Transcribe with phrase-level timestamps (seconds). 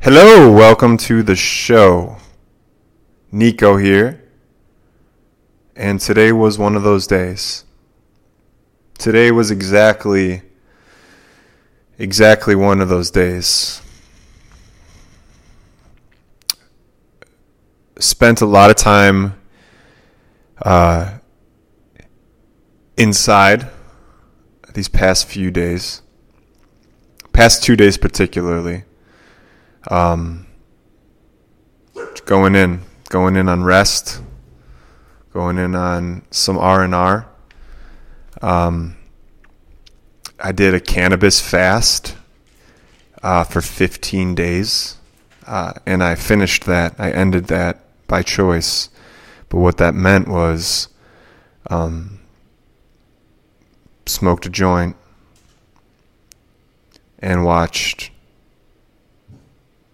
[0.00, 2.18] Hello, welcome to the show.
[3.32, 4.22] Niko here.
[5.74, 7.64] And today was one of those days.
[8.96, 10.42] Today was exactly
[11.98, 13.82] exactly one of those days.
[17.98, 19.34] Spent a lot of time
[20.62, 21.18] uh,
[22.96, 23.66] inside
[24.74, 26.02] these past few days,
[27.32, 28.84] past two days particularly.
[29.88, 30.46] Um,
[32.26, 34.20] going in, going in on rest,
[35.32, 37.26] going in on some R and R.
[38.42, 38.96] Um,
[40.38, 42.16] I did a cannabis fast
[43.22, 44.96] uh, for 15 days,
[45.46, 46.94] uh, and I finished that.
[46.98, 48.90] I ended that by choice,
[49.48, 50.88] but what that meant was
[51.70, 52.20] um,
[54.06, 54.96] smoked a joint
[57.18, 58.10] and watched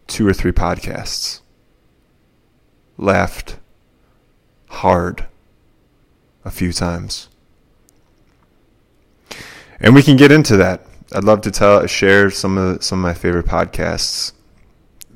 [0.06, 1.41] two or three podcasts.
[2.97, 3.58] Laughed
[4.69, 5.27] hard
[6.44, 7.28] a few times.
[9.80, 10.86] And we can get into that.
[11.12, 14.32] I'd love to tell share some of some of my favorite podcasts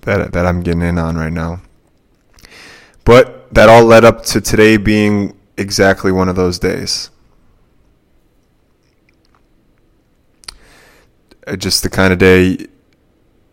[0.02, 1.62] that that I'm getting in on right now.
[3.04, 7.10] But that all led up to today being exactly one of those days.
[11.46, 12.66] Uh, just the kind of day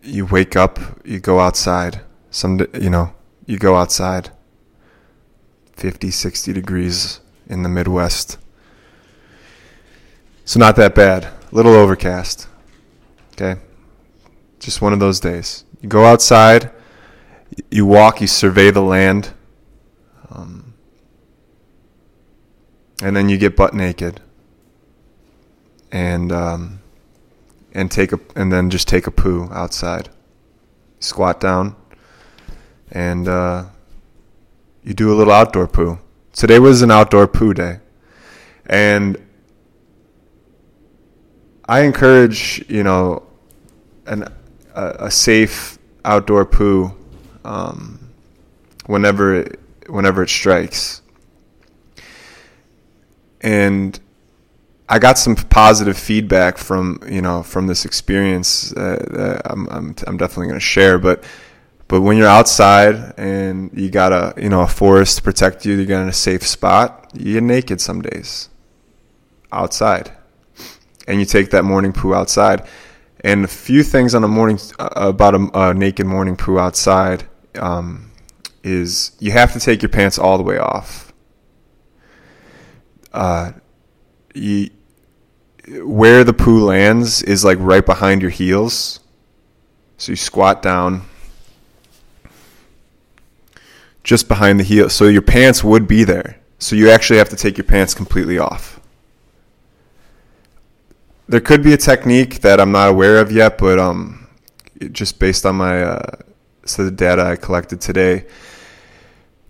[0.06, 2.02] you wake up, you go outside.
[2.30, 3.14] Some, you know,
[3.46, 4.32] you go outside.
[5.74, 8.38] 50, 60 degrees in the Midwest.
[10.46, 11.26] So not that bad.
[11.26, 12.48] A little overcast.
[13.34, 13.60] Okay?
[14.60, 15.66] Just one of those days.
[15.82, 16.72] You go outside,
[17.70, 19.34] you walk, you survey the land,
[20.32, 20.74] um,
[23.04, 24.22] and then you get butt naked.
[25.92, 26.80] And um,
[27.76, 30.10] and take a and then just take a poo outside.
[31.00, 31.76] Squat down,
[32.92, 33.66] and uh,
[34.84, 36.00] you do a little outdoor poo.
[36.34, 37.80] Today was an outdoor poo day,
[38.66, 39.18] and
[41.66, 43.28] I encourage you know
[44.08, 44.24] an
[44.74, 46.96] a, a safe outdoor poo
[47.44, 48.10] um,
[48.86, 51.02] whenever it, whenever it strikes,
[53.42, 54.00] and
[54.88, 60.18] I got some positive feedback from you know from this experience uh, I'm, I'm I'm
[60.18, 61.00] definitely going to share.
[61.00, 61.24] But
[61.88, 65.74] but when you're outside and you got a you know a forest to protect you,
[65.76, 67.10] you got in a safe spot.
[67.14, 68.50] You get naked some days
[69.52, 70.12] outside,
[71.08, 72.68] and you take that morning poo outside.
[73.22, 77.28] And a few things on a morning uh, about a, a, naked morning poo outside
[77.56, 78.12] um,
[78.64, 81.12] is you have to take your pants all the way off.
[83.12, 83.54] Uh,
[84.36, 84.70] you,
[85.68, 89.00] where the poo lands is like right behind your heels.
[89.98, 91.04] So you squat down
[94.04, 94.90] just behind the heel.
[94.90, 96.40] So your pants would be there.
[96.60, 98.80] So you actually have to take your pants completely off.
[101.28, 104.28] There could be a technique that I'm not aware of yet, but um,
[104.92, 106.18] just based on my uh,
[106.66, 108.26] so the data I collected today,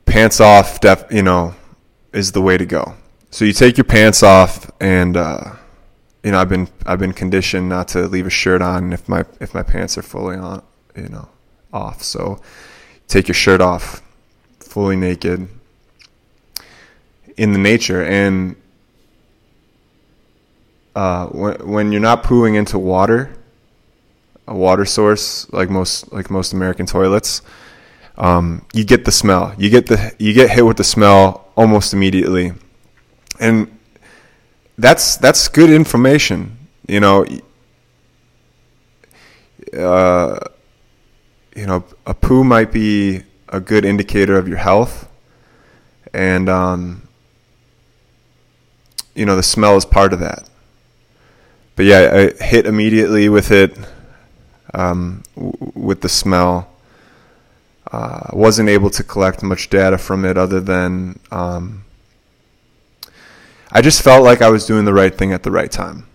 [0.06, 1.54] pants off, def, you know,
[2.14, 2.96] is the way to go.
[3.30, 5.18] So you take your pants off and.
[5.18, 5.56] Uh,
[6.26, 9.26] you know, I've been I've been conditioned not to leave a shirt on if my
[9.40, 10.64] if my pants are fully on,
[10.96, 11.30] you know,
[11.72, 12.02] off.
[12.02, 12.42] So
[13.08, 14.02] take your shirt off,
[14.60, 15.48] fully naked,
[17.38, 18.56] in the nature, and
[20.96, 23.32] uh, when when you're not pooing into water,
[24.48, 27.44] a water source like most like most American toilets,
[28.18, 29.54] um, you get the smell.
[29.60, 32.54] You get the you get hit with the smell almost immediately,
[33.40, 33.75] and
[34.78, 36.58] that's that's good information.
[36.88, 37.26] You know,
[39.74, 40.40] uh,
[41.56, 45.10] you know, a poo might be a good indicator of your health,
[46.14, 47.08] and um,
[49.16, 50.50] you know the smell is part of that.
[51.76, 53.78] But yeah, I hit immediately with it,
[54.74, 56.70] um, w- with the smell.
[57.92, 61.85] Uh, wasn't able to collect much data from it other than um,
[63.76, 66.08] I just felt like I was doing the right thing at the right time.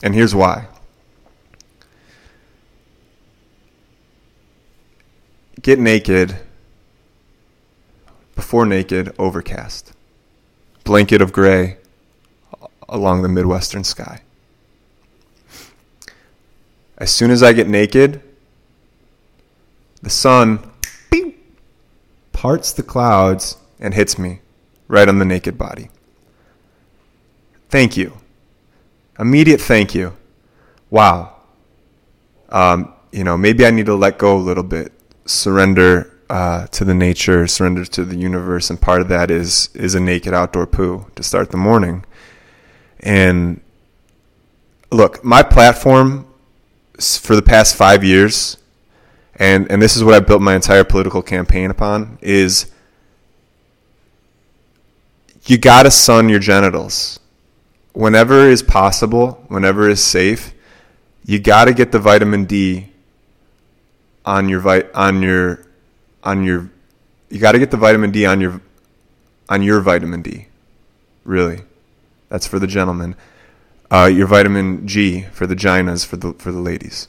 [0.00, 0.68] And here's why.
[5.60, 6.36] Get naked,
[8.36, 9.92] before naked, overcast.
[10.84, 11.78] Blanket of gray
[12.88, 14.22] along the Midwestern sky.
[16.96, 18.22] As soon as I get naked,
[20.00, 20.70] the sun
[22.32, 24.42] parts the clouds and hits me
[24.86, 25.88] right on the naked body.
[27.72, 28.12] Thank you.
[29.18, 30.14] Immediate thank you.
[30.90, 31.36] Wow.
[32.50, 34.92] Um, you know, maybe I need to let go a little bit,
[35.24, 39.94] surrender uh, to the nature, surrender to the universe, and part of that is is
[39.94, 42.04] a naked outdoor poo to start the morning.
[43.00, 43.62] And
[44.90, 46.26] look, my platform
[47.00, 48.58] for the past five years,
[49.36, 52.70] and and this is what I built my entire political campaign upon is
[55.46, 57.18] you gotta sun your genitals
[57.92, 60.54] whenever is possible, whenever is safe.
[61.24, 62.92] You gotta get the vitamin D
[64.24, 65.66] on your on your
[66.22, 66.70] on your
[67.32, 68.60] you got to get the vitamin D on your
[69.48, 70.48] on your vitamin D.
[71.24, 71.62] Really.
[72.28, 73.16] That's for the gentlemen.
[73.90, 77.08] Uh, your vitamin G for the ginas for the for the ladies.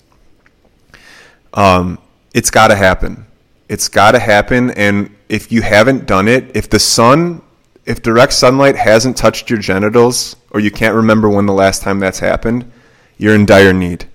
[1.53, 1.99] Um,
[2.33, 3.25] it's got to happen.
[3.69, 7.41] It's got to happen and if you haven't done it, if the sun
[7.85, 11.99] if direct sunlight hasn't touched your genitals or you can't remember when the last time
[11.99, 12.71] that's happened,
[13.17, 14.07] you're in dire need.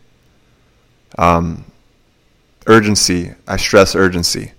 [1.18, 1.64] Um,
[2.66, 3.32] urgency.
[3.46, 4.52] I stress urgency.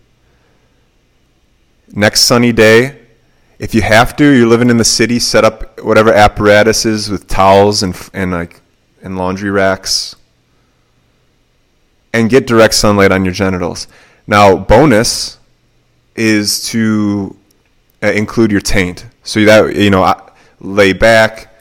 [1.91, 2.99] Next sunny day,
[3.57, 7.83] if you have to, you're living in the city, set up whatever apparatuses with towels
[7.83, 8.61] and and like
[9.01, 10.15] and laundry racks,
[12.13, 13.87] and get direct sunlight on your genitals.
[14.27, 15.39] Now, bonus
[16.15, 17.35] is to
[18.01, 19.05] include your taint.
[19.23, 20.15] So that you know,
[20.59, 21.53] lay back,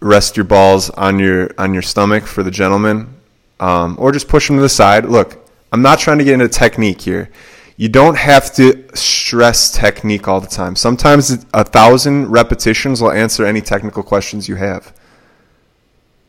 [0.00, 3.14] rest your balls on your on your stomach for the gentleman,
[3.60, 5.06] um, or just push them to the side.
[5.06, 7.30] Look, I'm not trying to get into technique here.
[7.78, 10.76] You don't have to stress technique all the time.
[10.76, 14.94] Sometimes a thousand repetitions will answer any technical questions you have.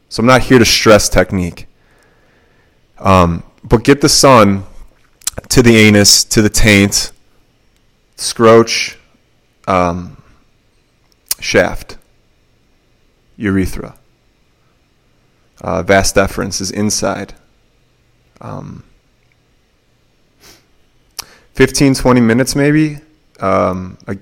[0.10, 1.68] So I'm not here to stress technique.
[2.98, 4.64] Um, but get the sun
[5.50, 7.12] to the anus, to the taint,
[8.16, 8.97] scroach,
[9.68, 10.18] um,
[11.40, 11.98] shaft,
[13.36, 13.98] urethra.
[15.62, 17.34] Uh, vas deferens is inside.
[18.42, 18.84] Um,
[21.54, 23.00] 15, 20 minutes maybe.
[23.40, 24.19] Um, like,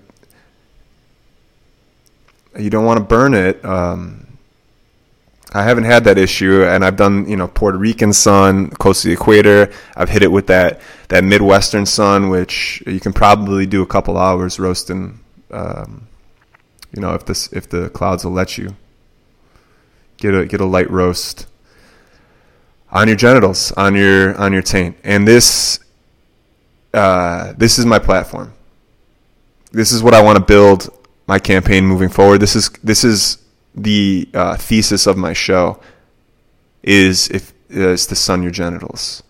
[2.58, 3.64] you don't want to burn it.
[3.66, 4.26] Um,
[5.54, 9.08] I haven't had that issue, and I've done you know Puerto Rican sun, close to
[9.08, 9.72] the equator.
[9.96, 14.18] I've hit it with that that Midwestern sun, which you can probably do a couple
[14.18, 15.20] hours roasting.
[15.52, 16.08] Um,
[16.94, 18.76] you know if this if the clouds will let you
[20.18, 21.48] get a get a light roast
[22.92, 25.80] on your genitals, on your on your taint, and this
[26.94, 28.54] uh, this is my platform.
[29.72, 30.90] This is what I want to build
[31.28, 32.40] my campaign moving forward.
[32.40, 33.38] This is this is
[33.76, 35.80] the uh, thesis of my show.
[36.84, 39.24] Is if is to sun your genitals.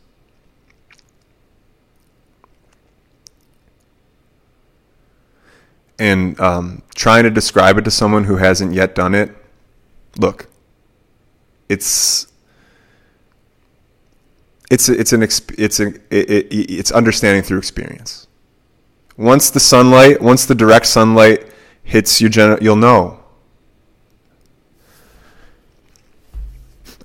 [5.98, 9.36] And um, trying to describe it to someone who hasn't yet done it,
[10.18, 10.50] look,
[11.70, 12.28] it's
[14.70, 18.28] it's it's an it's an, it, it, it's understanding through experience.
[19.18, 21.46] Once the sunlight, once the direct sunlight
[21.84, 23.24] hits gen, you'll know,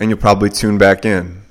[0.01, 1.43] and you'll probably tune back in.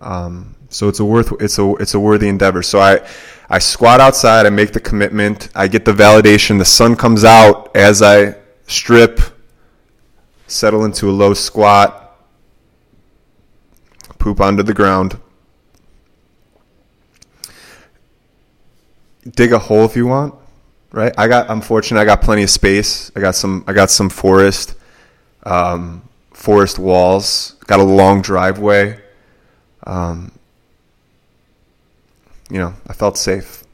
[0.00, 2.62] Um, so it's a worth it's a it's a worthy endeavor.
[2.62, 3.06] So I
[3.48, 4.44] I squat outside.
[4.44, 5.48] I make the commitment.
[5.54, 6.58] I get the validation.
[6.58, 8.34] The sun comes out as I
[8.66, 9.20] strip,
[10.48, 12.18] settle into a low squat,
[14.18, 15.20] poop onto the ground.
[19.30, 20.34] dig a hole if you want,
[20.92, 21.14] right?
[21.16, 22.00] I got I'm fortunate.
[22.00, 23.10] I got plenty of space.
[23.16, 24.74] I got some I got some forest,
[25.44, 26.02] um,
[26.32, 27.56] forest walls.
[27.66, 29.00] Got a long driveway.
[29.86, 30.32] Um,
[32.50, 33.64] you know, I felt safe.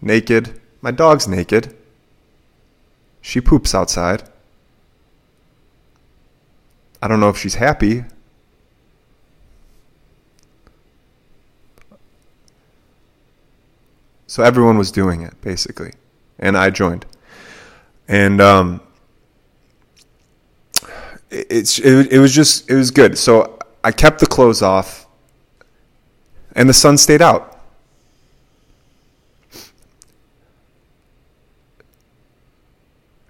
[0.00, 0.60] Naked.
[0.82, 1.74] My dog's naked.
[3.22, 4.22] She poops outside.
[7.02, 8.04] I don't know if she's happy.
[14.26, 15.92] So everyone was doing it basically,
[16.38, 17.06] and I joined.
[18.08, 18.80] And um,
[21.30, 23.16] it, it's it, it was just it was good.
[23.16, 25.06] So I kept the clothes off,
[26.56, 27.53] and the sun stayed out.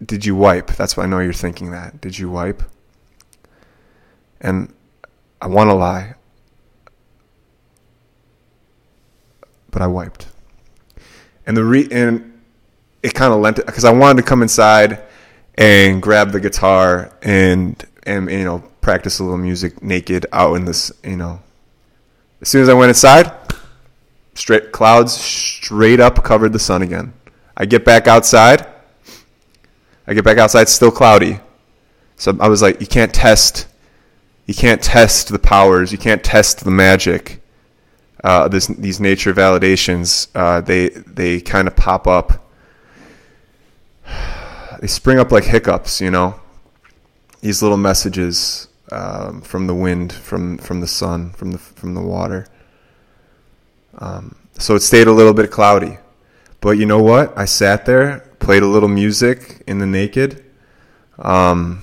[0.04, 0.68] Did you wipe?
[0.68, 2.00] That's why I know you're thinking that.
[2.00, 2.62] Did you wipe?
[4.40, 4.75] And
[5.40, 6.14] I want to lie,
[9.70, 10.26] but I wiped
[11.46, 12.32] and the re and
[13.02, 15.02] it kind of lent it because I wanted to come inside
[15.56, 20.64] and grab the guitar and and you know practice a little music naked out in
[20.64, 21.40] this you know
[22.40, 23.32] as soon as I went inside
[24.34, 27.12] straight clouds straight up covered the sun again
[27.56, 28.66] I get back outside
[30.06, 31.40] I get back outside it's still cloudy
[32.16, 33.66] so I was like you can't test
[34.46, 37.40] you can't test the powers you can't test the magic
[38.25, 42.42] uh, this, these nature validations, uh, they they kind of pop up.
[44.80, 46.38] They spring up like hiccups, you know.
[47.40, 52.02] These little messages um, from the wind, from from the sun, from the from the
[52.02, 52.46] water.
[53.96, 55.96] Um, so it stayed a little bit cloudy,
[56.61, 57.32] but you know what?
[57.38, 60.44] I sat there, played a little music in the naked.
[61.18, 61.82] Um,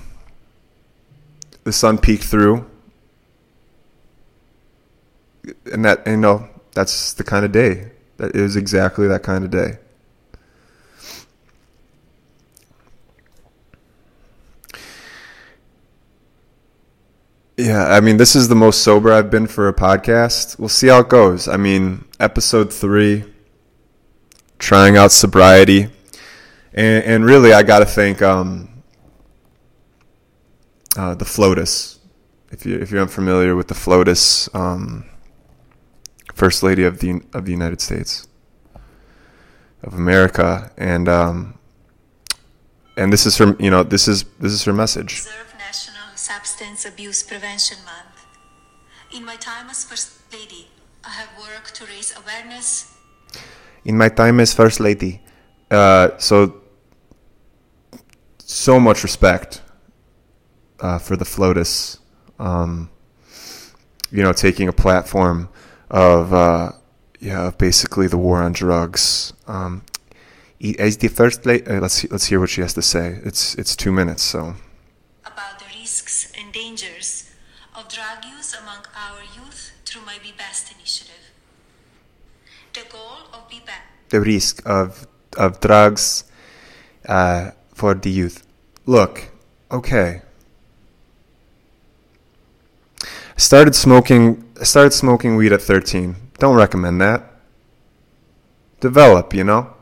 [1.64, 2.64] the sun peeked through,
[5.72, 7.90] and that you know that's the kind of day.
[8.18, 9.78] That is exactly that kind of day.
[17.56, 20.58] Yeah, I mean, this is the most sober I've been for a podcast.
[20.58, 21.48] We'll see how it goes.
[21.48, 23.24] I mean, episode three,
[24.58, 25.88] trying out sobriety,
[26.74, 28.82] and, and really, I got to thank um,
[30.96, 31.98] uh, the FLOTUS.
[32.50, 35.04] If you if you're unfamiliar with the FLOTUS, um,
[36.34, 38.26] First Lady of the of the United States
[39.82, 41.58] of America, and um,
[42.96, 43.56] and this is her.
[43.58, 45.22] You know, this is this is her message.
[46.14, 48.26] Substance Abuse Prevention Month.
[49.12, 50.68] In my time as First Lady,
[51.04, 52.94] I have worked to raise awareness.
[53.84, 55.20] In my time as First Lady,
[55.70, 56.61] uh, so
[58.52, 59.62] so much respect
[60.80, 61.98] uh, for the FLOTUS.
[62.38, 62.90] Um,
[64.10, 65.48] you know, taking a platform
[65.90, 66.72] of uh,
[67.18, 69.32] yeah, basically the war on drugs.
[69.46, 69.84] Um,
[70.78, 73.20] as the first, la- uh, let's let's hear what she has to say.
[73.24, 74.54] It's it's two minutes, so
[75.24, 77.30] About the risks and dangers
[77.74, 81.30] of drug use among our youth through my Be Best initiative.
[82.74, 83.80] The goal of Be Best.
[84.10, 85.06] The risk of,
[85.38, 86.24] of drugs
[87.08, 88.46] uh, for the youth.
[88.86, 89.30] Look,
[89.70, 90.22] okay.
[93.36, 94.48] Started smoking.
[94.62, 96.16] Started smoking weed at 13.
[96.38, 97.24] Don't recommend that.
[98.80, 99.74] Develop, you know.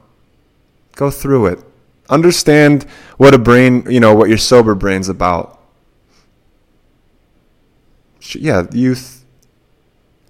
[0.96, 1.64] Go through it.
[2.08, 2.84] Understand
[3.18, 5.60] what a brain, you know, what your sober brain's about
[8.34, 9.24] yeah, youth.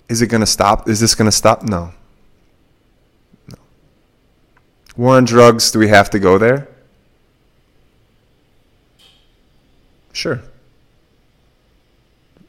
[0.09, 0.88] Is it going to stop?
[0.88, 1.62] Is this going to stop?
[1.62, 1.93] No.
[3.49, 3.57] No.
[4.97, 5.71] War on drugs.
[5.71, 6.69] Do we have to go there?
[10.12, 10.40] Sure.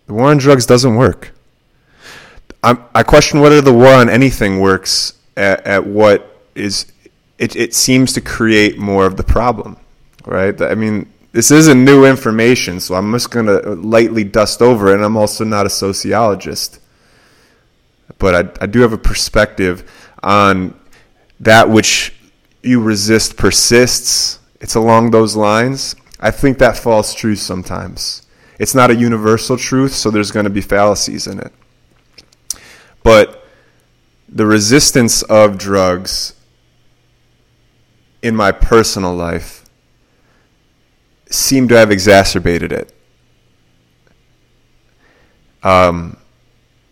[0.08, 1.32] The war on drugs doesn't work.
[2.64, 6.92] I'm, i question whether the war on anything works at, at what is.
[7.38, 9.78] It, it seems to create more of the problem,
[10.26, 10.62] right?
[10.62, 14.96] I mean, this isn't new information, so I'm just going to lightly dust over it.
[14.96, 16.80] And I'm also not a sociologist.
[18.20, 19.90] But I, I do have a perspective
[20.22, 20.80] on
[21.40, 22.14] that which
[22.62, 24.40] you resist persists.
[24.60, 25.96] It's along those lines.
[26.22, 28.28] I think that falls true sometimes.
[28.60, 31.52] It's not a universal truth, so there's going to be fallacies in it.
[33.02, 33.44] But
[34.30, 36.36] the resistance of drugs
[38.22, 39.66] in my personal life
[41.30, 42.94] seem to have exacerbated it.
[45.64, 46.18] Um,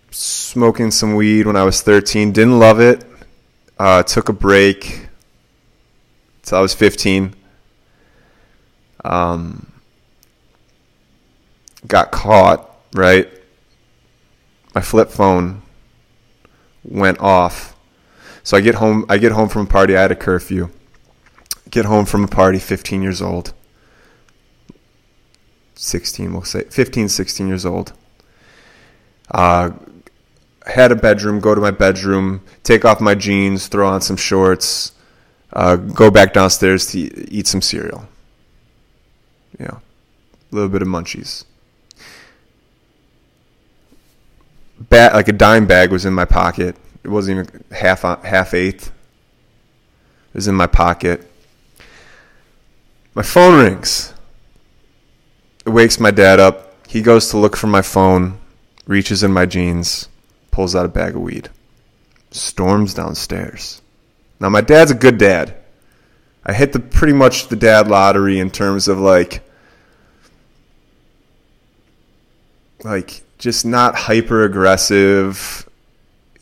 [0.10, 3.06] smoking some weed when I was 13, didn't love it.
[3.78, 5.08] Uh, took a break
[6.42, 7.36] till I was 15.
[9.04, 9.72] Um,
[11.88, 13.30] got caught, right?
[14.76, 15.62] My flip phone
[16.84, 17.76] went off.
[18.44, 20.70] So I get home I get home from a party, I had a curfew.
[21.70, 23.54] Get home from a party 15 years old.
[25.76, 27.94] 16, we'll say 15, 16 years old.
[29.32, 29.72] Uh,
[30.66, 34.92] had a bedroom, go to my bedroom, take off my jeans, throw on some shorts,
[35.54, 37.00] uh, go back downstairs to
[37.32, 38.08] eat some cereal.
[39.58, 39.82] You know,
[40.52, 41.46] a little bit of munchies.
[44.80, 46.76] Bat, like a dime bag was in my pocket.
[47.04, 48.88] It wasn't even half uh, half eighth.
[48.88, 51.30] It was in my pocket.
[53.14, 54.14] My phone rings.
[55.66, 56.88] It wakes my dad up.
[56.88, 58.40] He goes to look for my phone,
[58.88, 60.08] reaches in my jeans,
[60.52, 61.50] pulls out a bag of weed,
[62.32, 63.82] storms downstairs.
[64.40, 65.56] Now, my dad's a good dad.
[66.46, 69.44] I hit the pretty much the dad lottery in terms of like,
[72.84, 75.68] like just not hyper aggressive.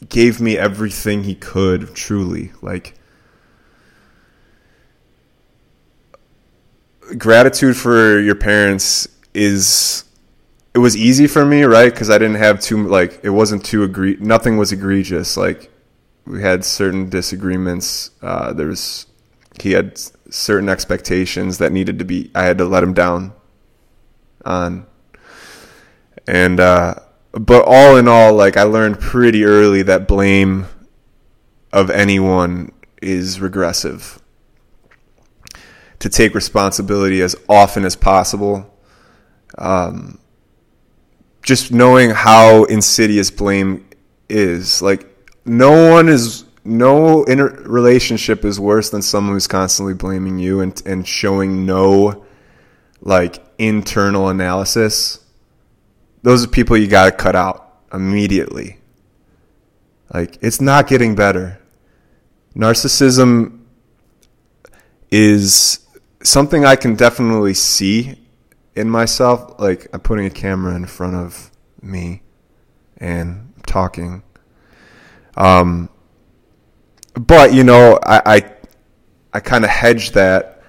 [0.09, 2.51] Gave me everything he could, truly.
[2.61, 2.97] Like,
[7.17, 10.03] gratitude for your parents is
[10.73, 11.91] it was easy for me, right?
[11.91, 14.17] Because I didn't have too like it wasn't too agree.
[14.19, 15.37] Nothing was egregious.
[15.37, 15.71] Like
[16.25, 18.11] we had certain disagreements.
[18.21, 19.07] Uh, there was
[19.61, 19.99] he had
[20.29, 22.31] certain expectations that needed to be.
[22.35, 23.33] I had to let him down
[24.45, 24.85] on,
[26.27, 26.95] and uh,
[27.31, 30.67] but all in all, like I learned pretty early that blame
[31.71, 32.71] of anyone
[33.01, 34.21] is regressive.
[35.99, 38.71] To take responsibility as often as possible.
[39.57, 40.19] Um,
[41.41, 43.87] just knowing how insidious blame
[44.29, 44.81] is.
[44.81, 45.07] Like,
[45.45, 50.79] no one is, no inter- relationship is worse than someone who's constantly blaming you and,
[50.85, 52.25] and showing no,
[53.01, 55.23] like, internal analysis.
[56.23, 58.79] Those are people you got to cut out immediately.
[60.13, 61.59] Like, it's not getting better.
[62.55, 63.61] Narcissism
[65.09, 65.79] is
[66.23, 68.19] something I can definitely see
[68.75, 69.59] in myself.
[69.59, 72.23] Like, I'm putting a camera in front of me
[72.97, 74.23] and talking.
[75.35, 75.89] Um,
[77.19, 78.51] but, you know, I, I,
[79.33, 80.61] I kind of hedge that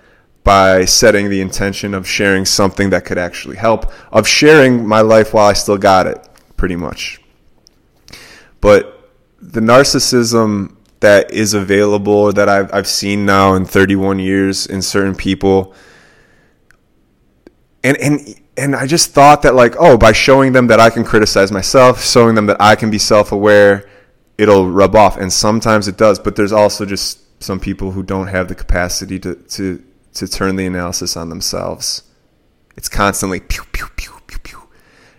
[0.45, 5.35] by setting the intention of sharing something that could actually help, of sharing my life
[5.35, 6.27] while I still got it,
[6.57, 7.21] pretty much.
[8.61, 14.81] But the narcissism that is available that I've, I've seen now in 31 years in
[14.81, 15.75] certain people,
[17.85, 21.05] and, and, and I just thought that like, oh, by showing them that I can
[21.05, 23.89] criticize myself, showing them that I can be self-aware,
[24.39, 25.17] it'll rub off.
[25.17, 29.19] And sometimes it does, but there's also just some people who don't have the capacity
[29.19, 29.83] to, to,
[30.15, 32.05] to turn the analysis on themselves.
[32.77, 34.69] It's constantly pew, pew, pew, pew, pew.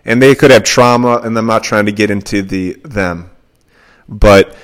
[0.04, 3.30] And they could have trauma, and I'm not trying to get into the them.
[4.08, 4.56] But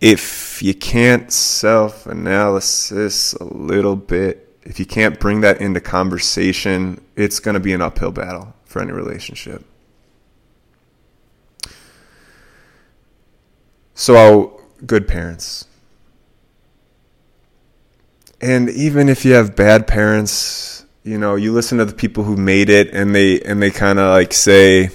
[0.00, 7.00] if you can't self analysis a little bit, if you can't bring that into conversation,
[7.14, 9.64] it's going to be an uphill battle for any relationship.
[14.00, 15.66] So, good parents.
[18.40, 22.36] And even if you have bad parents, you know, you listen to the people who
[22.36, 24.90] made it and they and they kind of like say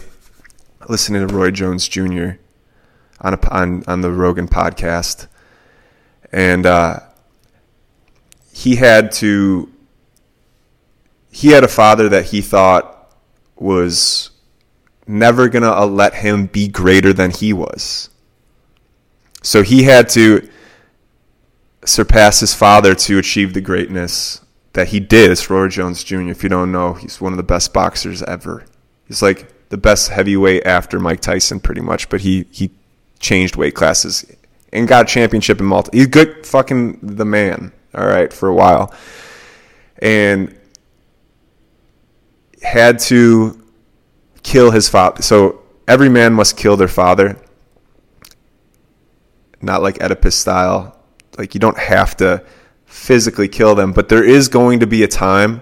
[0.87, 2.35] listening to Roy Jones Jr.
[3.19, 5.27] on a, on on the Rogan podcast.
[6.31, 7.01] And uh
[8.53, 9.69] he had to
[11.29, 13.13] he had a father that he thought
[13.57, 14.29] was
[15.05, 18.09] never going to let him be greater than he was.
[19.43, 20.49] So he had to
[21.85, 25.31] surpass his father to achieve the greatness that he did.
[25.31, 26.29] It's Roy Jones Jr.
[26.29, 28.65] If you don't know, he's one of the best boxers ever.
[29.07, 32.09] He's like the best heavyweight after Mike Tyson, pretty much.
[32.09, 32.71] But he he
[33.19, 34.25] changed weight classes
[34.71, 35.97] and got a championship in multi.
[35.97, 37.71] He's good, fucking the man.
[37.93, 38.91] All right, for a while,
[39.99, 40.57] and
[42.63, 43.61] had to
[44.41, 45.21] kill his father.
[45.21, 47.37] So every man must kill their father.
[49.63, 50.99] Not like Oedipus style.
[51.37, 52.43] Like you don't have to
[52.85, 55.61] physically kill them, but there is going to be a time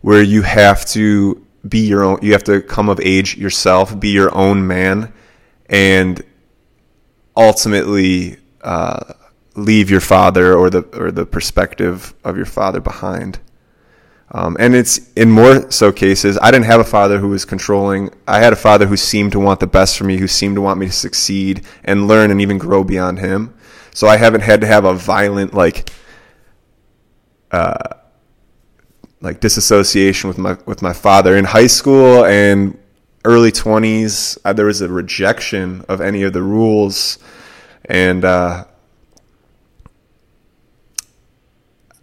[0.00, 4.10] where you have to be your own you have to come of age yourself, be
[4.10, 5.12] your own man
[5.68, 6.22] and
[7.36, 9.14] ultimately uh,
[9.54, 13.38] leave your father or the or the perspective of your father behind.
[14.30, 16.38] Um, and it's in more so cases.
[16.42, 18.10] I didn't have a father who was controlling.
[18.26, 20.60] I had a father who seemed to want the best for me, who seemed to
[20.60, 23.54] want me to succeed and learn and even grow beyond him.
[23.94, 25.90] So I haven't had to have a violent like,
[27.50, 27.94] uh,
[29.20, 32.78] like disassociation with my with my father in high school and
[33.24, 34.38] early twenties.
[34.44, 37.18] Uh, there was a rejection of any of the rules,
[37.86, 38.64] and uh,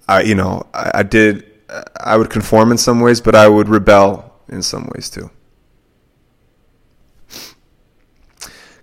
[0.07, 1.54] I, you know, I, I did
[1.99, 5.29] I would conform in some ways, but I would rebel in some ways too.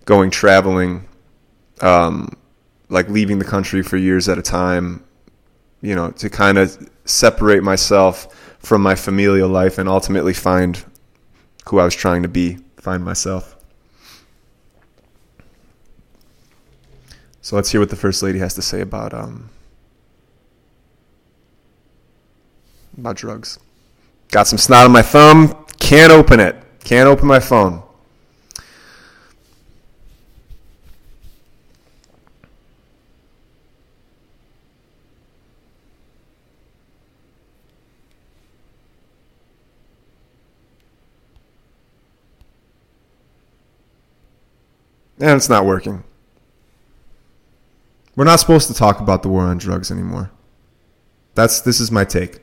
[0.05, 1.09] Going traveling,
[1.81, 2.37] um,
[2.89, 5.05] like leaving the country for years at a time,
[5.81, 10.85] you know, to kind of separate myself from my familial life and ultimately find
[11.67, 13.57] who I was trying to be, find myself.
[17.41, 19.51] So let's hear what the First Lady has to say about um,
[22.97, 23.59] about drugs.
[24.31, 25.67] Got some snot on my thumb.
[25.79, 26.57] Can't open it.
[26.85, 27.83] Can't open my phone.
[45.21, 46.03] And it's not working.
[48.17, 50.33] We're not supposed to talk about the war on drugs anymore.
[51.35, 52.42] That's this is my take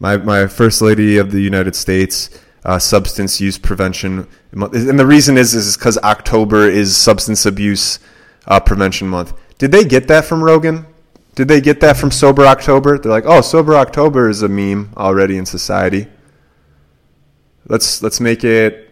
[0.00, 2.30] my my first lady of the United States,
[2.64, 8.00] uh, substance use prevention, and the reason is is because October is substance abuse
[8.46, 9.32] uh, prevention month.
[9.58, 10.86] Did they get that from Rogan?
[11.34, 12.98] Did they get that from Sober October?
[12.98, 16.08] They're like, oh, Sober October is a meme already in society.
[17.66, 18.90] Let's let's make it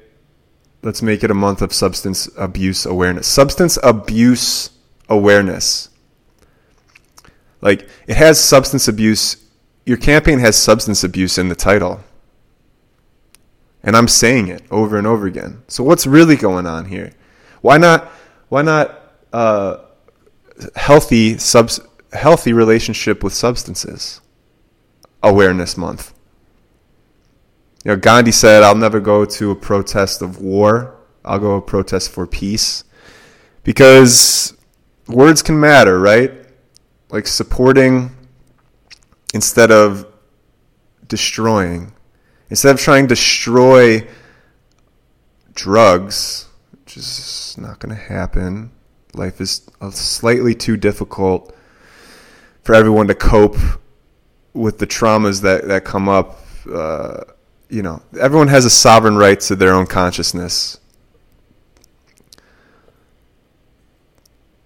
[0.83, 3.27] let's make it a month of substance abuse awareness.
[3.27, 4.71] Substance abuse
[5.09, 5.89] awareness.
[7.61, 9.45] Like it has substance abuse.
[9.89, 12.01] Your campaign has substance abuse in the title.
[13.83, 15.63] And I'm saying it over and over again.
[15.67, 17.13] So what's really going on here?
[17.63, 18.07] Why not
[18.51, 19.01] why not
[19.33, 19.79] uh,
[20.77, 21.81] healthy subs
[22.13, 24.21] healthy relationship with substances
[25.23, 26.13] awareness month?
[27.83, 30.99] You know, Gandhi said, I'll never go to a protest of war.
[31.25, 32.85] I'll go a protest for peace.
[33.65, 34.55] Because
[35.07, 36.31] words can matter, right?
[37.09, 38.18] Like supporting
[39.35, 40.07] instead of
[41.07, 41.93] destroying.
[42.51, 44.07] Instead of trying to destroy
[45.55, 48.71] drugs, which is not going to happen,
[49.15, 51.55] life is slightly too difficult
[52.63, 53.57] for everyone to cope
[54.53, 56.41] with the traumas that, that come up.
[56.71, 57.25] Uh,
[57.69, 60.79] you know, everyone has a sovereign right to their own consciousness.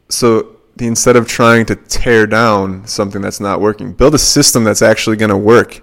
[0.09, 4.83] So instead of trying to tear down something that's not working, build a system that's
[4.83, 5.83] actually going to work.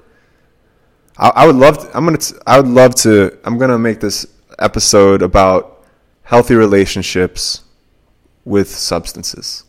[1.18, 1.80] I, I, would love.
[1.80, 2.20] To, I'm gonna.
[2.48, 3.38] I would love to.
[3.44, 4.26] I'm gonna make this
[4.58, 5.84] episode about
[6.24, 7.64] healthy relationships
[8.46, 9.64] with substances.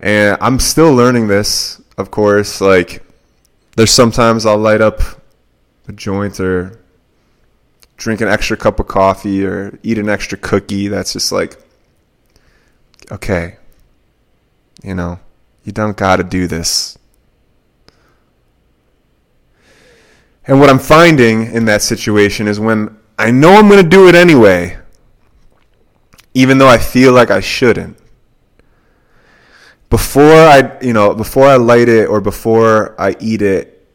[0.00, 2.60] And I'm still learning this, of course.
[2.60, 3.02] Like,
[3.76, 5.00] there's sometimes I'll light up
[5.88, 6.80] a joint or
[7.96, 10.88] drink an extra cup of coffee or eat an extra cookie.
[10.88, 11.56] That's just like,
[13.10, 13.56] okay,
[14.82, 15.18] you know,
[15.64, 16.98] you don't got to do this.
[20.46, 24.08] And what I'm finding in that situation is when I know I'm going to do
[24.08, 24.76] it anyway,
[26.34, 27.96] even though I feel like I shouldn't.
[29.88, 33.86] Before I, you know, before I light it or before I eat it,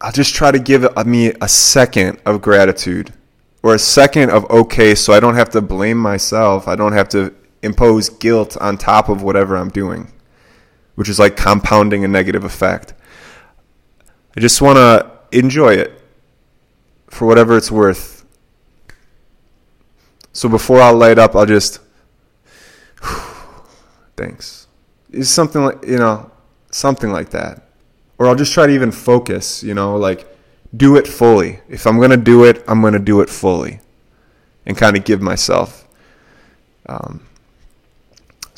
[0.00, 3.12] I'll just try to give me a second of gratitude
[3.62, 6.68] or a second of okay so I don't have to blame myself.
[6.68, 10.12] I don't have to impose guilt on top of whatever I'm doing,
[10.94, 12.94] which is like compounding a negative effect.
[14.36, 16.02] I just want to enjoy it
[17.08, 18.24] for whatever it's worth.
[20.32, 21.80] So before I light up, I'll just
[24.16, 24.66] thanks.
[25.12, 26.30] It's something like, you know,
[26.70, 27.64] something like that
[28.20, 30.28] or I'll just try to even focus, you know, like
[30.76, 31.60] do it fully.
[31.70, 33.80] If I'm going to do it, I'm going to do it fully
[34.66, 35.88] and kind of give myself.
[36.84, 37.26] Um,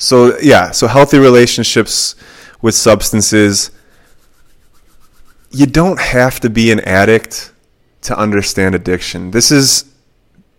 [0.03, 2.15] so, yeah, so healthy relationships
[2.61, 3.71] with substances.
[5.51, 7.51] You don't have to be an addict
[8.01, 9.31] to understand addiction.
[9.31, 9.85] This is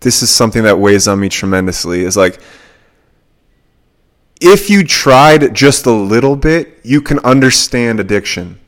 [0.00, 2.02] this is something that weighs on me tremendously.
[2.02, 2.38] Is like
[4.40, 8.60] if you tried just a little bit, you can understand addiction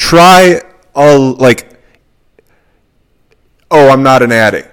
[0.00, 0.62] try
[0.94, 1.78] a like
[3.70, 4.66] oh i'm not an addict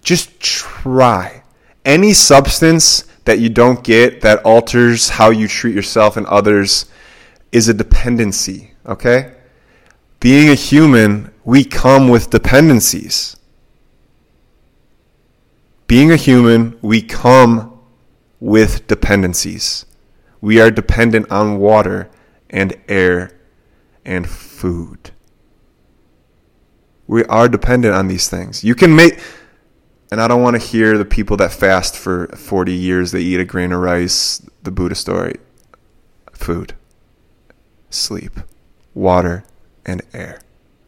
[0.00, 1.42] just try
[1.84, 6.86] any substance that you don't get that alters how you treat yourself and others
[7.52, 9.32] is a dependency okay
[10.18, 13.36] being a human we come with dependencies
[15.86, 17.80] being a human we come
[18.38, 19.84] with dependencies
[20.40, 22.08] we are dependent on water
[22.48, 23.32] and air
[24.04, 25.10] and food.
[27.06, 28.62] We are dependent on these things.
[28.64, 29.20] You can make,
[30.10, 33.40] and I don't want to hear the people that fast for 40 years, they eat
[33.40, 35.36] a grain of rice, the Buddha story.
[36.32, 36.74] Food,
[37.90, 38.40] sleep,
[38.94, 39.44] water,
[39.84, 40.40] and air.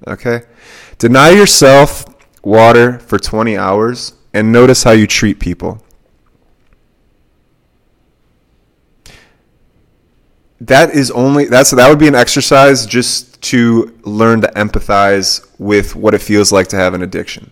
[0.06, 0.42] Okay?
[0.98, 2.04] Deny yourself
[2.42, 5.82] water for 20 hours and notice how you treat people.
[10.66, 15.96] that is only that's that would be an exercise just to learn to empathize with
[15.96, 17.50] what it feels like to have an addiction.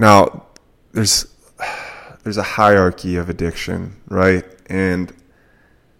[0.00, 0.46] Now,
[0.92, 1.26] there's
[2.22, 4.46] there's a hierarchy of addiction, right?
[4.64, 5.12] And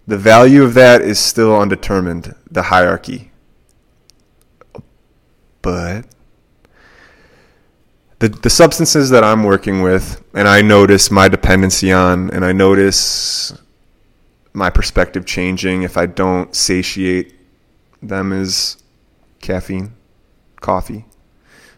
[0.07, 3.31] the value of that is still undetermined, the hierarchy.
[5.61, 6.07] But
[8.21, 12.53] the the substances that I'm working with, and I notice my dependency on, and I
[12.53, 13.53] notice
[14.55, 17.35] my perspective changing if I don't satiate
[18.03, 18.79] them is
[19.43, 19.93] caffeine,
[20.63, 21.05] coffee,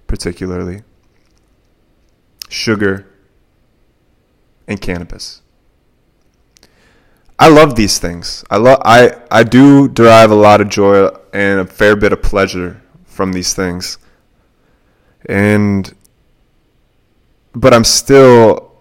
[0.06, 0.82] particularly,
[2.52, 3.06] sugar,
[4.68, 5.40] and cannabis.
[7.38, 8.44] I love these things.
[8.50, 12.22] I love I I do derive a lot of joy and a fair bit of
[12.22, 13.98] pleasure from these things.
[15.26, 15.92] And
[17.54, 18.72] but I'm still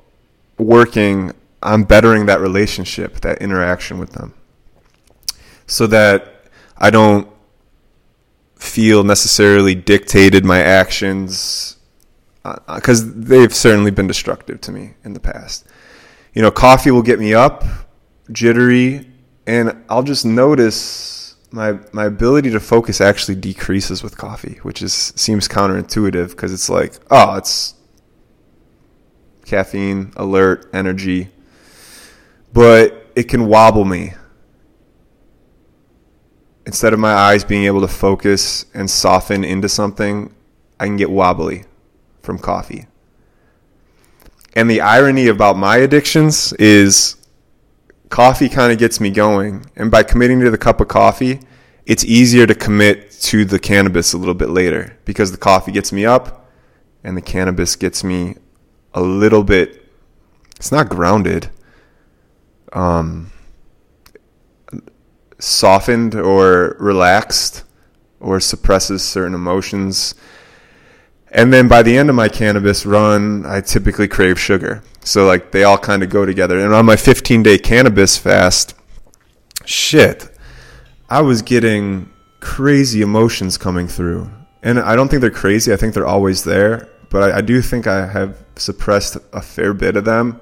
[0.58, 1.32] working
[1.64, 4.34] on bettering that relationship, that interaction with them,
[5.66, 6.46] so that
[6.78, 7.28] I don't
[8.56, 11.78] feel necessarily dictated my actions
[12.44, 15.66] because uh, they've certainly been destructive to me in the past.
[16.34, 17.64] You know, coffee will get me up,
[18.32, 19.08] jittery,
[19.46, 25.14] and I'll just notice my my ability to focus actually decreases with coffee, which is
[25.16, 27.76] seems counterintuitive because it's like, oh, it's
[29.46, 31.30] caffeine, alert, energy,
[32.54, 34.14] but it can wobble me.
[36.66, 40.34] Instead of my eyes being able to focus and soften into something,
[40.80, 41.66] I can get wobbly
[42.22, 42.88] from coffee.
[44.54, 47.16] And the irony about my addictions is
[48.10, 49.66] coffee kind of gets me going.
[49.76, 51.40] And by committing to the cup of coffee,
[51.86, 55.92] it's easier to commit to the cannabis a little bit later because the coffee gets
[55.92, 56.50] me up
[57.04, 58.36] and the cannabis gets me
[58.94, 59.90] a little bit
[60.56, 61.50] it's not grounded
[62.74, 63.32] um
[65.40, 67.64] softened or relaxed
[68.20, 70.14] or suppresses certain emotions
[71.32, 74.84] and then by the end of my cannabis run, I typically crave sugar.
[75.04, 76.60] So like they all kind of go together.
[76.60, 78.76] And on my 15 day cannabis fast,
[79.66, 80.30] shit,
[81.10, 84.30] I was getting crazy emotions coming through.
[84.62, 85.72] And I don't think they're crazy.
[85.72, 86.90] I think they're always there.
[87.10, 90.40] But I, I do think I have suppressed a fair bit of them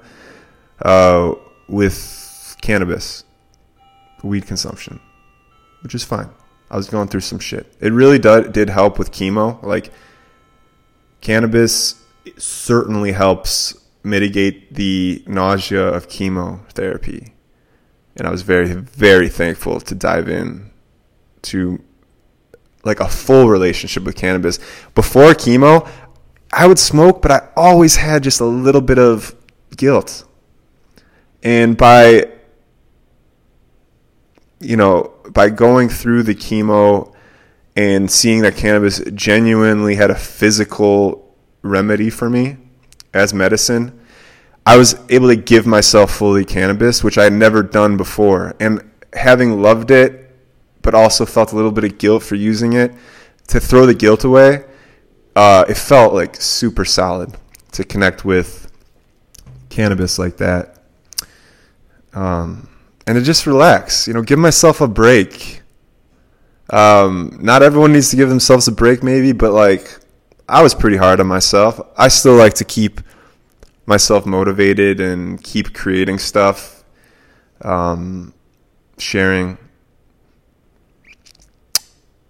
[0.82, 1.34] uh,
[1.68, 3.24] with cannabis,
[4.22, 5.00] weed consumption,
[5.82, 6.30] which is fine.
[6.70, 7.74] I was going through some shit.
[7.80, 9.60] It really did, did help with chemo.
[9.62, 9.90] Like,
[11.20, 12.02] cannabis
[12.36, 17.34] certainly helps mitigate the nausea of chemotherapy.
[18.16, 20.70] And I was very, very thankful to dive in
[21.42, 21.82] to
[22.84, 24.58] like a full relationship with cannabis.
[24.94, 25.88] Before chemo,
[26.52, 29.34] I would smoke, but I always had just a little bit of
[29.76, 30.24] guilt.
[31.42, 32.28] And by,
[34.60, 37.14] you know, by going through the chemo
[37.76, 42.56] and seeing that cannabis genuinely had a physical remedy for me
[43.14, 43.98] as medicine,
[44.66, 48.54] I was able to give myself fully cannabis, which I had never done before.
[48.60, 50.34] And having loved it,
[50.82, 52.92] but also felt a little bit of guilt for using it,
[53.48, 54.64] to throw the guilt away,
[55.34, 57.36] uh, it felt like super solid
[57.72, 58.70] to connect with
[59.68, 60.82] cannabis like that.
[62.12, 62.68] Um,
[63.06, 65.62] and to just relax, you know, give myself a break
[66.70, 69.98] um, not everyone needs to give themselves a break, maybe, but like
[70.48, 71.80] I was pretty hard on myself.
[71.96, 73.00] I still like to keep
[73.86, 76.84] myself motivated and keep creating stuff,
[77.62, 78.32] um,
[78.98, 79.58] sharing.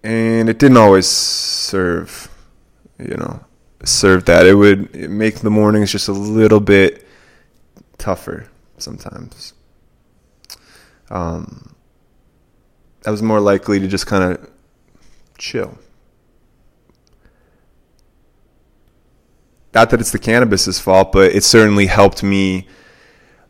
[0.03, 2.29] And it didn't always serve,
[2.97, 3.43] you know,
[3.83, 4.47] serve that.
[4.47, 7.07] It would make the mornings just a little bit
[7.99, 8.47] tougher
[8.79, 9.53] sometimes.
[11.11, 11.70] Um,
[13.05, 14.49] I was more likely to just kind of
[15.37, 15.77] chill.
[19.73, 22.67] Not that it's the cannabis's fault, but it certainly helped me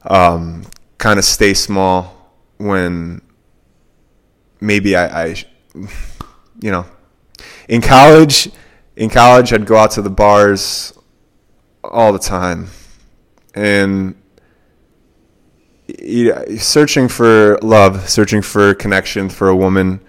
[0.03, 0.65] um,
[0.97, 3.21] kind of stay small when
[4.59, 5.35] maybe I, I,
[6.61, 6.85] you know,
[7.67, 8.51] in college,
[8.95, 10.93] in college, I'd go out to the bars
[11.83, 12.67] all the time,
[13.55, 14.20] and
[16.57, 20.01] searching for love, searching for connection for a woman,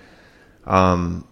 [0.66, 1.26] um,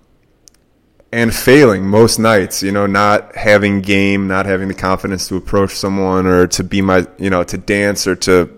[1.12, 2.62] and failing most nights.
[2.62, 6.82] You know, not having game, not having the confidence to approach someone or to be
[6.82, 8.56] my, you know, to dance or to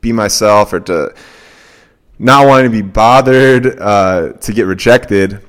[0.00, 1.14] be myself or to
[2.18, 5.40] not wanting to be bothered, uh, to get rejected.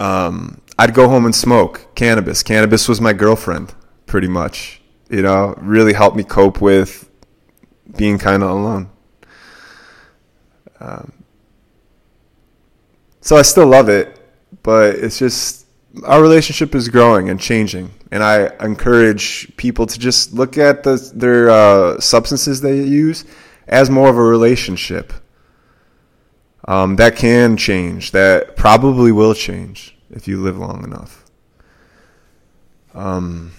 [0.00, 2.42] Um, I'd go home and smoke cannabis.
[2.42, 3.74] Cannabis was my girlfriend,
[4.06, 4.80] pretty much.
[5.10, 7.07] You know, really helped me cope with
[7.96, 8.90] being kind of alone.
[10.80, 11.12] Um,
[13.20, 14.18] so I still love it,
[14.62, 15.66] but it's just
[16.04, 20.96] our relationship is growing and changing, and I encourage people to just look at the,
[21.14, 23.24] their uh, substances they use
[23.66, 25.12] as more of a relationship.
[26.66, 28.12] Um, that can change.
[28.12, 31.24] That probably will change if you live long enough.
[32.94, 33.52] Um,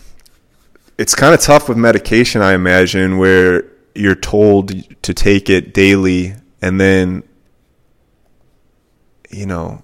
[0.98, 4.72] it's kind of tough with medication, I imagine, where you're told
[5.04, 7.22] to take it daily and then
[9.30, 9.84] you know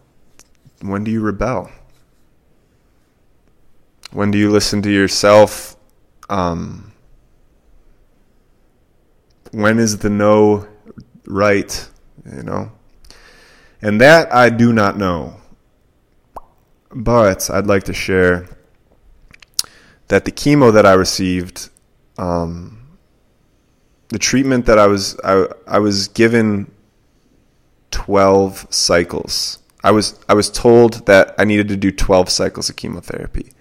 [0.81, 1.69] when do you rebel?
[4.11, 5.75] When do you listen to yourself?
[6.29, 6.93] Um,
[9.51, 10.67] when is the no
[11.25, 11.89] right
[12.25, 12.71] you know?
[13.81, 15.35] And that i do not know.
[16.91, 18.47] But i'd like to share
[20.07, 21.69] that the chemo that i received
[22.17, 22.84] um,
[24.09, 26.71] the treatment that I was I, I was given
[27.91, 29.59] 12 cycles.
[29.83, 33.51] I was I was told that I needed to do 12 cycles of chemotherapy.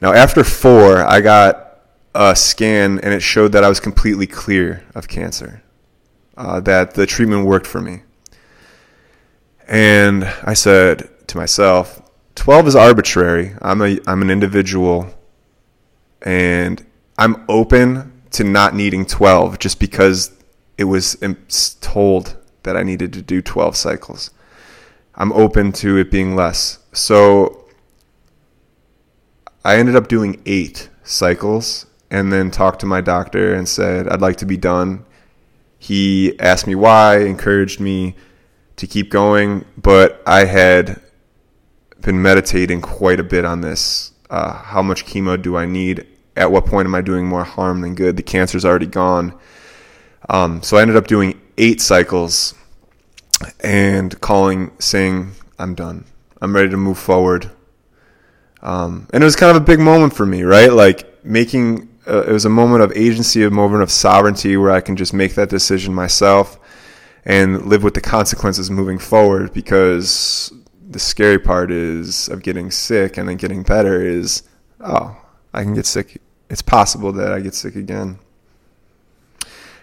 [0.00, 1.78] Now after 4, I got
[2.14, 5.62] a scan and it showed that I was completely clear of cancer.
[6.36, 8.02] Uh, that the treatment worked for me.
[9.68, 12.02] And I said to myself,
[12.34, 13.54] 12 is arbitrary.
[13.62, 15.14] I'm a I'm an individual
[16.22, 16.84] and
[17.16, 20.32] I'm open to not needing 12 just because
[20.76, 21.16] it was
[21.80, 24.30] told that I needed to do 12 cycles.
[25.14, 26.80] I'm open to it being less.
[26.92, 27.66] So
[29.64, 34.20] I ended up doing eight cycles and then talked to my doctor and said, I'd
[34.20, 35.04] like to be done.
[35.78, 38.16] He asked me why, encouraged me
[38.76, 41.00] to keep going, but I had
[42.00, 44.12] been meditating quite a bit on this.
[44.28, 46.06] Uh, how much chemo do I need?
[46.36, 48.16] At what point am I doing more harm than good?
[48.16, 49.38] The cancer's already gone.
[50.28, 52.54] Um, so I ended up doing eight cycles
[53.60, 56.04] and calling, saying, I'm done.
[56.40, 57.50] I'm ready to move forward.
[58.62, 60.72] Um, and it was kind of a big moment for me, right?
[60.72, 64.80] Like making, uh, it was a moment of agency, a moment of sovereignty where I
[64.80, 66.58] can just make that decision myself
[67.24, 70.52] and live with the consequences moving forward because
[70.88, 74.42] the scary part is of getting sick and then getting better is,
[74.80, 75.16] oh,
[75.52, 76.20] I can get sick.
[76.54, 78.20] It's possible that I get sick again.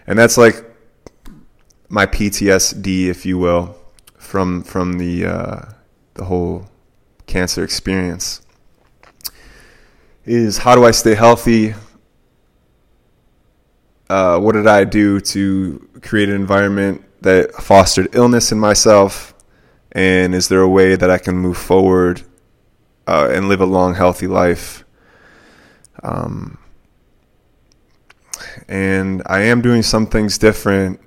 [0.06, 0.64] And that's like
[1.90, 3.76] my PTSD, if you will,
[4.16, 5.60] from from the uh,
[6.14, 6.70] the whole
[7.26, 8.40] cancer experience.
[10.24, 11.74] Is how do I stay healthy?
[14.08, 19.34] Uh, what did I do to create an environment that fostered illness in myself?
[19.92, 22.22] And is there a way that I can move forward
[23.06, 24.86] uh, and live a long, healthy life?
[26.02, 26.56] Um,
[28.68, 31.00] and I am doing some things different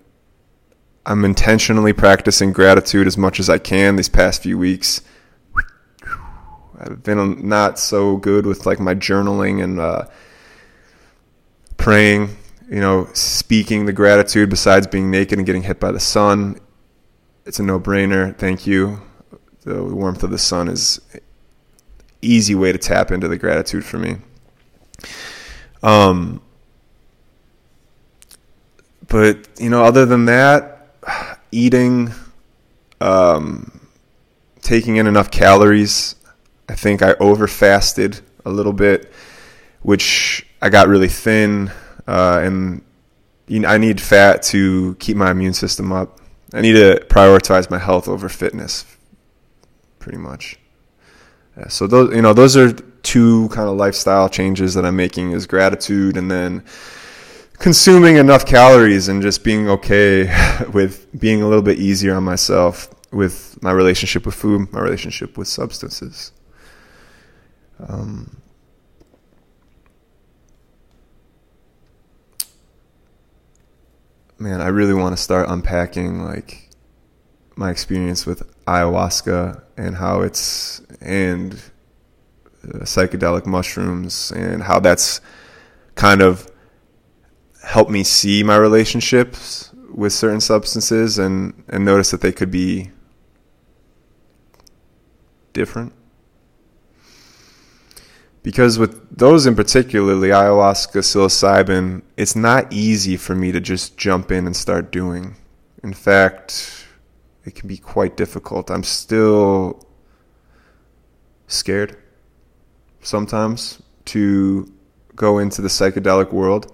[1.06, 5.02] I'm intentionally practicing gratitude as much as I can these past few weeks.
[6.80, 10.06] I've been not so good with like my journaling and uh,
[11.78, 12.36] praying,
[12.70, 16.60] you know, speaking the gratitude besides being naked and getting hit by the sun.
[17.46, 18.36] It's a no-brainer.
[18.36, 19.02] Thank you.
[19.62, 21.00] The warmth of the sun is
[22.22, 24.18] easy way to tap into the gratitude for me.
[25.84, 26.42] Um,
[29.16, 30.90] but you know, other than that,
[31.50, 32.12] eating,
[33.00, 33.88] um,
[34.62, 36.16] taking in enough calories.
[36.68, 39.14] I think I overfasted a little bit,
[39.84, 41.72] which I got really thin,
[42.06, 42.84] uh, and
[43.48, 46.20] you know, I need fat to keep my immune system up.
[46.54, 48.84] I need to prioritize my health over fitness,
[50.00, 50.60] pretty much.
[51.58, 55.32] Yeah, so those, you know, those are two kind of lifestyle changes that I'm making:
[55.32, 56.66] is gratitude, and then
[57.58, 60.30] consuming enough calories and just being okay
[60.74, 65.38] with being a little bit easier on myself with my relationship with food, my relationship
[65.38, 66.32] with substances.
[67.80, 68.42] Um,
[74.38, 76.70] man, I really want to start unpacking like
[77.56, 81.54] my experience with ayahuasca and how it's and
[82.64, 85.22] uh, psychedelic mushrooms and how that's
[85.96, 86.50] kind of
[87.66, 92.92] help me see my relationships with certain substances and, and notice that they could be
[95.52, 95.92] different.
[98.44, 104.32] Because with those in particularly, ayahuasca, psilocybin, it's not easy for me to just jump
[104.32, 105.36] in and start doing.
[105.82, 106.86] In fact,
[107.46, 108.70] it can be quite difficult.
[108.70, 109.88] I'm still
[111.48, 111.98] scared
[113.02, 114.72] sometimes to
[115.16, 116.72] go into the psychedelic world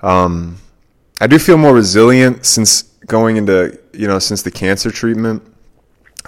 [0.00, 0.56] um,
[1.20, 5.42] I do feel more resilient since going into you know since the cancer treatment.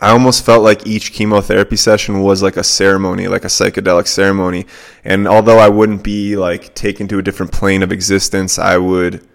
[0.02, 4.64] I almost felt like each chemotherapy session was like a ceremony, like a psychedelic ceremony.
[5.04, 9.26] And although I wouldn't be like taken to a different plane of existence, I would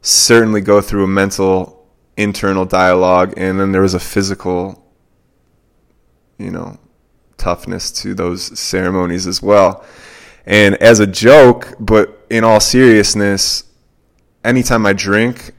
[0.00, 4.82] certainly go through a mental internal dialogue and then there was a physical
[6.38, 6.78] you know
[7.36, 9.84] toughness to those ceremonies as well.
[10.46, 13.64] And as a joke, but in all seriousness,
[14.46, 15.52] anytime I drink,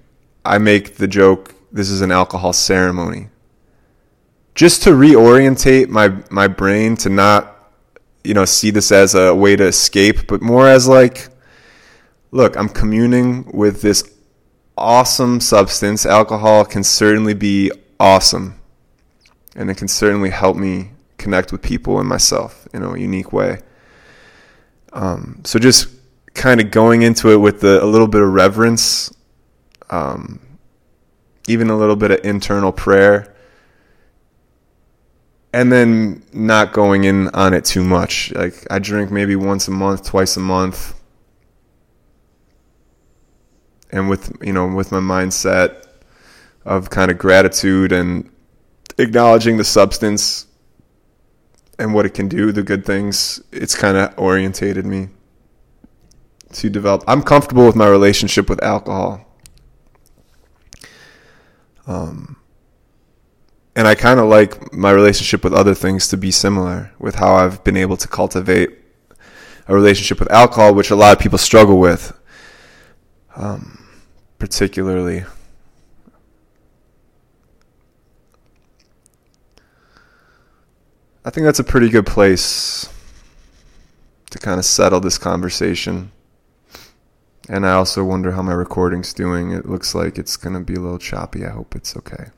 [0.46, 3.30] I make the joke, this is an alcohol ceremony.
[4.56, 7.54] Just to reorientate my, my brain to not,
[8.24, 11.28] you know, see this as a way to escape, but more as like,
[12.32, 14.10] look, I'm communing with this
[14.78, 16.06] awesome substance.
[16.06, 18.60] Alcohol can certainly be awesome.
[19.56, 23.60] And it can certainly help me connect with people and myself in a unique way.
[24.94, 25.90] Um, so just
[26.38, 29.14] kind of going into it with the, a little bit of reverence,
[29.90, 30.40] um,
[31.48, 33.36] even a little bit of internal prayer,
[35.52, 38.32] and then not going in on it too much.
[38.34, 40.94] Like I drink maybe once a month, twice a month.
[43.92, 45.86] And with you know, with my mindset
[46.66, 48.30] of kind of gratitude and
[48.98, 50.46] acknowledging the substance
[51.80, 55.10] and what it can do, the good things, it's kind of orientated me
[56.58, 57.04] to develop.
[57.08, 59.24] I'm comfortable with my relationship with alcohol.
[61.86, 62.38] Um,
[63.76, 67.36] and I kind of like my relationship with other things to be similar with how
[67.36, 68.72] I've been able to cultivate
[69.68, 72.18] a relationship with alcohol, which a lot of people struggle with,
[73.36, 73.88] um,
[74.40, 75.26] particularly.
[81.24, 82.90] I think that's a pretty good place
[84.32, 86.12] to kind of settle this conversation.
[87.50, 89.52] And I also wonder how my recording's doing.
[89.52, 91.46] It looks like it's going to be a little choppy.
[91.46, 92.32] I hope it's okay.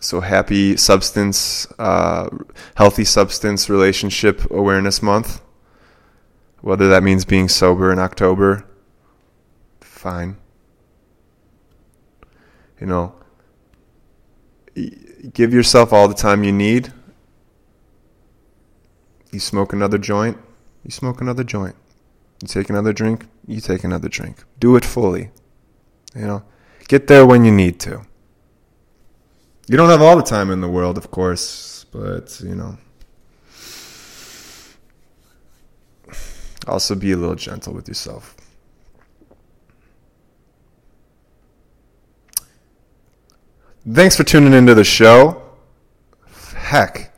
[0.00, 2.28] So happy substance, uh,
[2.76, 5.42] healthy substance relationship awareness month.
[6.60, 8.64] Whether that means being sober in October,
[9.80, 10.36] fine.
[12.80, 13.14] You know,
[15.32, 16.92] give yourself all the time you need.
[19.32, 20.38] You smoke another joint,
[20.84, 21.76] you smoke another joint.
[22.42, 24.44] You take another drink, you take another drink.
[24.60, 25.30] Do it fully.
[26.14, 26.42] You know,
[26.88, 28.02] get there when you need to.
[29.68, 32.78] You don't have all the time in the world, of course, but you know.
[36.66, 38.36] Also, be a little gentle with yourself.
[43.88, 45.42] Thanks for tuning into the show.
[46.54, 47.14] Heck,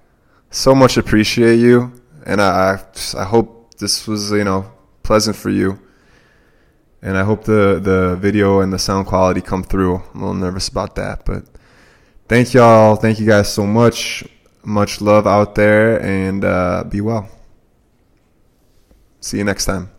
[0.51, 1.97] so much appreciate you,
[2.29, 2.79] and I,
[3.16, 4.70] I hope this was you know
[5.03, 5.81] pleasant for you.
[7.01, 10.03] And I hope the the video and the sound quality come through.
[10.14, 11.45] I'm a little nervous about that, but
[12.29, 12.97] thank y'all.
[12.97, 14.24] Thank you guys so much.
[14.64, 17.29] Much love out there, and uh, be well.
[19.20, 19.97] See you next time.